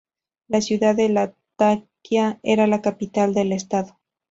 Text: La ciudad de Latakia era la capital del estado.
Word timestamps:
La 0.47 0.61
ciudad 0.61 0.95
de 0.95 1.09
Latakia 1.09 2.39
era 2.41 2.65
la 2.65 2.81
capital 2.81 3.35
del 3.35 3.51
estado. 3.51 3.99